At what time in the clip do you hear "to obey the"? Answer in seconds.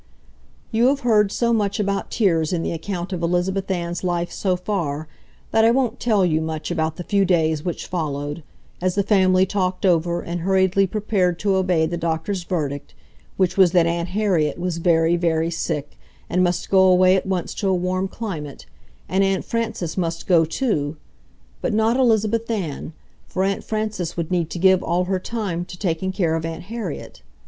11.41-11.97